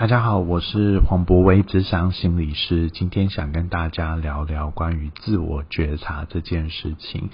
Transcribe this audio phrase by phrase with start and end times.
[0.00, 2.90] 大家好，我是黄博威，职场心理师。
[2.90, 7.28] 今天想跟大家聊聊关于自我觉察这件事情。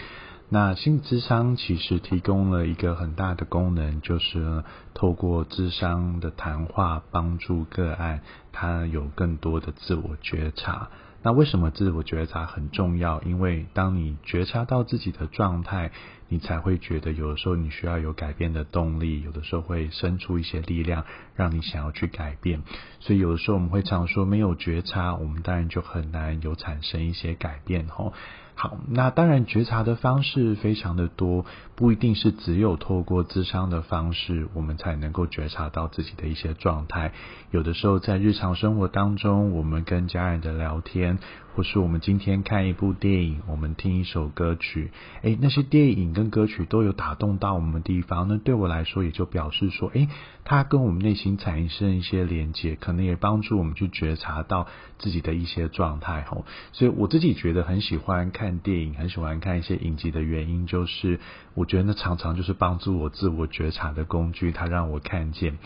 [0.49, 10.91] 那心理智商其实提供了一个很大的功能，就是透过智商的谈话，帮助个案他有更多的自我觉察。
[11.23, 13.23] 那为什么自我觉察很重要？
[13.23, 15.93] 因为当你觉察到自己的状态，
[16.29, 21.05] 你才会觉得有的时候你需要有改变的动力，有的时候会生出一些力量，
[21.35, 22.63] 让你想要去改变。
[23.01, 27.87] 所以有的时候我们会常说，没有觉察，我们当然就很难有产生一些改变。
[27.89, 28.13] 吼。
[28.59, 31.45] 好，那当然觉察的方式非常的多，
[31.75, 37.13] 不一定是只有透过智商的方式，我们才能够觉察到自己的一些状态。
[37.51, 41.19] 有的时候在日常生活当中，我们跟家人的聊天。
[41.57, 44.91] 或是我们今天看一部电影，我们听一首歌曲，
[45.23, 50.11] 诶，那些电影跟歌曲都有打动到我们的地方，那对我来说也就表示说，诶，
[50.45, 54.67] 它跟我们内心产生一些连接，可能也帮助我们去觉察到
[54.99, 56.45] 自己的一些状态吼。
[56.73, 61.21] 所以我自己觉得很喜欢看电影，很喜欢看一些影集的原因，就是
[61.55, 65.57] 我觉得那常常就是帮助我自我觉察的工具，它让我看见。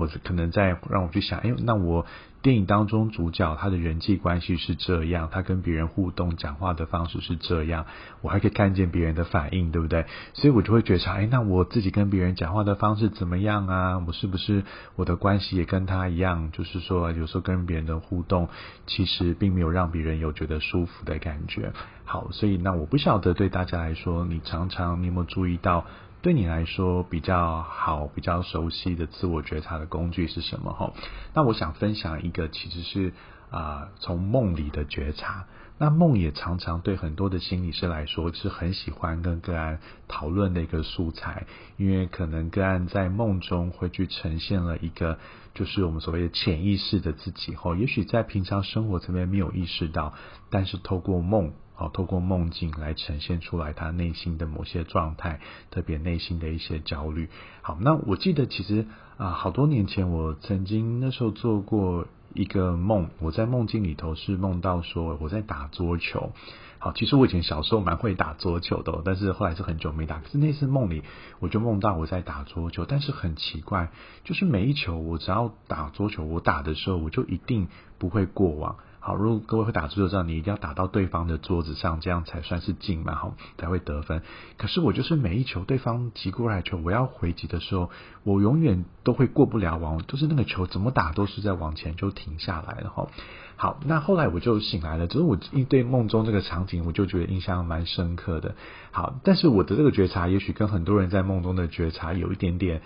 [0.00, 2.06] 我可能在让我去想，哎，那我
[2.40, 7.84] 电影当中主角他的人际关系是这样，他跟别人互动讲话的方式是这样，
[8.22, 10.06] 我还可以看见别人的反应，对不对？
[10.32, 14.02] 所以我就会觉察，哎，那我自己跟别人讲话的方式怎么样啊？
[14.06, 14.64] 我是不是
[14.96, 16.50] 我的关系也跟他一样？
[16.50, 18.48] 就是说，有时候跟别人的互动，
[18.86, 21.72] 其实并没有让别人有觉得舒服的感觉。
[22.06, 25.84] 好，所以那我不晓得对大家来说，你常常你有没有注意到？
[26.22, 30.72] 对你来说比较好、比较熟悉的自我觉察的工具是什么？
[30.72, 30.92] 哈，
[31.32, 33.14] 那我想分享一个，其实是
[33.50, 35.46] 啊，从梦里的觉察。
[35.78, 41.46] 那梦也常常对很多的心理师来说是很喜欢跟个案讨论的一个素材，
[41.78, 45.18] 因为可能个案在梦中会去呈现了一个，
[45.54, 47.54] 就是我们所谓的潜意识的自己。
[47.54, 50.12] 哈，也许在平常生活层面没有意识到，
[50.50, 51.54] 但是透过梦。
[51.80, 57.30] 好，透过梦境来呈现出来他内心的某些状态，特别内心的一些焦虑。
[57.62, 58.84] 好，那我记得其实
[59.16, 66.32] 啊，好多年前我曾经那时候做过一个梦，我在梦境里头是梦到说我在打桌球。
[66.78, 70.18] 好，其实我以前小时候蛮会打桌球的，但是后来是很久没打。
[70.18, 71.02] 可是那次梦里，
[71.38, 73.88] 我就梦到我在打桌球，但是很奇怪，
[74.24, 78.76] 就是每一球我只要打桌球，我打的时候我就一定不会过网。
[79.02, 84.22] 好，如果各位会打桌球，知道你一定要打到对方的桌子上，这样才算是进嘛，好才会得分。
[84.58, 87.90] 可是我就是每一球对方击过来球，我要回击的时候，
[88.24, 93.08] 我永远都会过不了网，就是那个球怎么打都是在往前就停下来了哈。
[93.56, 98.54] 好，那后来我就醒来了，只是我一对梦中这个场景，我就觉得印象蛮深刻的。
[98.90, 102.82] 好，但是我的这个觉察，也许跟很多人在梦中的觉察有一点点。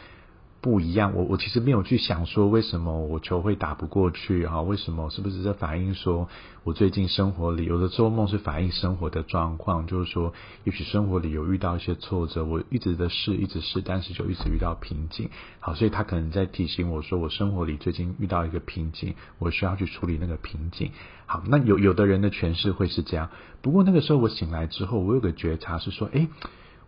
[0.65, 4.63] 不一样，我我其实没有去想说为什么我球会打不过去哈？
[4.63, 6.27] 为什么是不是在反映说
[6.63, 9.87] 我最近生活里有的做梦是反映生活的状况？
[9.87, 10.33] 就是说，
[10.65, 15.29] 也许生活里有遇到一些挫折，我一直的试，一直试，但是就一直遇到瓶颈。
[15.61, 20.93] 好，所以他可能在提醒我说，我生活里最近遇到一个瓶颈，我需要去处理那个瓶颈。
[21.27, 23.29] 好，那有有的人的诠释会是这样。
[23.61, 26.27] 不过那个时候我醒来之后，我有个觉察是说，哎，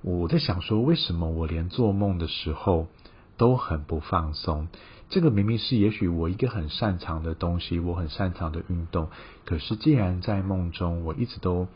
[0.00, 2.88] 我在想说，为什么我连做梦的时候。
[3.36, 4.68] 都很不放松，
[5.08, 9.08] 这个明明是也许我一个很擅长的东西，我很擅长的运动，
[9.44, 11.68] 可是既然在梦中我一直都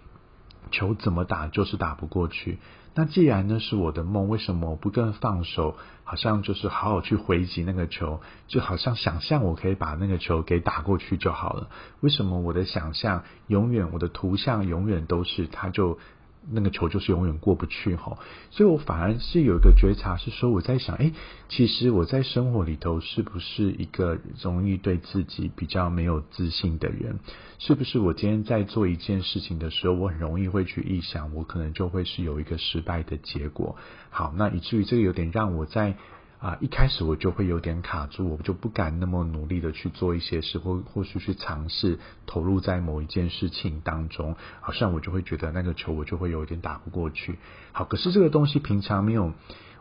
[0.70, 2.58] 球怎么打就是打不过去，
[2.94, 5.76] 那既然那是我的梦，为什么我不更放手？
[6.04, 11.68] 好像就是好好去回击那个球，就好像想象我可以把那个球给打过去就好了。
[12.00, 15.98] 为什么我的想象永远，我的图像永远都是它就？
[16.48, 18.18] 那个球就是永远过不去哈，
[18.50, 21.12] 所以我反而是有一个觉察，是说我在想，哎，
[21.48, 27.18] 其实我在生活里头是不是一个容易对自己比较没有自信的人？
[27.58, 33.76] 是不是我今天在做一件事情的时候，我很容易会去臆想，我可能就会是有一个失败的结果？
[34.08, 35.96] 好，那以至于这个有点让我在。
[36.40, 47.38] 啊，一开始我就会有点卡住，我就不敢那么努力的去做一些事，或或许去尝试投入在某一件事情当中，好像我就会觉得那个球我就会有一点打不过去。
[47.72, 49.34] 好，可是这个东西平常没有，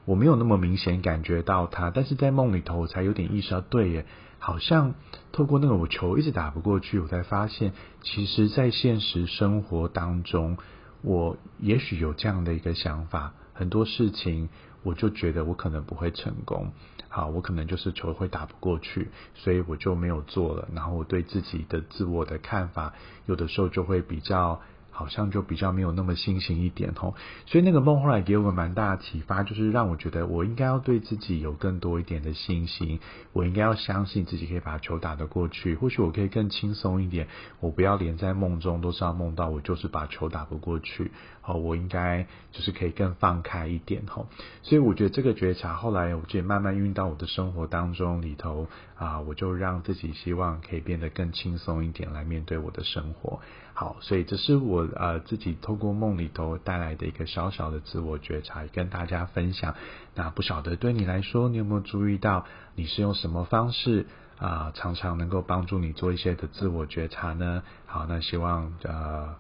[0.04, 4.06] 我没有那么明显感觉到它，但是在梦里头我才有点意识到，对耶，
[4.38, 4.96] 好像
[5.32, 7.72] 透过那个我球一直打不过去，我才发现，
[8.02, 10.58] 其实在现实生活当中，
[11.02, 14.50] 我也许有这样的一个想法，很多事情。
[14.82, 16.72] 我就觉得我可能不会成功，
[17.10, 20.70] 好，我可能就是球会打不过去，所以我就没有做了。
[20.74, 22.94] 然后我对自己的自我的看法，
[23.26, 24.62] 有的时候就会比较
[25.00, 27.16] 好像就比较没有那么新型一点吼。
[27.46, 33.00] 所以那个梦后来给我们蛮大的启发，就是让我觉得我应该要对自己有更多一点的信心，
[33.32, 35.76] 我应该要相信自己可以把球打得过去。
[35.76, 37.30] 或许我可以更轻松一点，
[37.62, 41.12] 我不要连在梦中都是要梦到我就是把球打不过去。
[41.50, 44.28] 哦，我应该就是可以更放开一点吼。
[44.62, 53.40] 所以我觉得这个觉察后来我就慢慢运到我的生活当中里头啊，我就让自己希望可以变得更轻松一点来面对我的生活。
[53.74, 59.74] 好，所以这是我呃自己透过梦里头带来的一个小小的自我觉察，跟大家分享。
[60.14, 64.06] 那不晓得对你来说，你有没有注意到你是用什么方式
[64.38, 67.64] 啊，常常能够帮助你做一些的自我觉察呢？
[67.88, 69.36] 好，那希望呃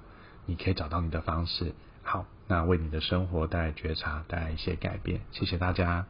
[0.45, 1.75] 你可以找到你的方式。
[2.03, 5.21] 好，那为你的生活带来觉察，带来一些改变。
[5.31, 6.05] 谢谢大家。